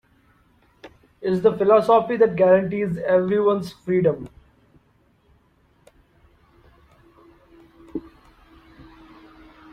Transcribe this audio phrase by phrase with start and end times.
[1.21, 4.29] It's the philosophy that guarantees everyone's freedom.